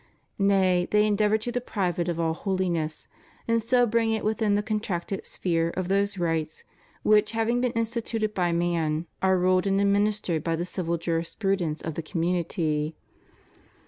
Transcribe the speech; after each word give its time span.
Nay, 0.39 0.87
they 0.89 1.05
endeavor 1.05 1.37
to 1.37 1.51
deprive 1.51 1.99
it 1.99 2.07
of 2.07 2.19
all 2.19 2.33
holiness, 2.33 3.07
and 3.47 3.61
so 3.61 3.85
bring 3.85 4.09
it 4.09 4.25
within 4.25 4.55
the 4.55 4.63
contracted 4.63 5.27
sphere 5.27 5.69
of 5.77 5.89
those 5.89 6.17
rights 6.17 6.63
which, 7.03 7.33
having 7.33 7.61
been 7.61 7.71
instituted 7.73 8.33
by 8.33 8.51
man, 8.51 9.05
are 9.21 9.37
ruled 9.37 9.67
and 9.67 9.79
administered 9.79 10.43
by 10.43 10.55
the 10.55 10.65
civil 10.65 10.97
jurisprudence 10.97 11.81
of 11.83 11.93
the 11.93 12.01
community. 12.01 12.95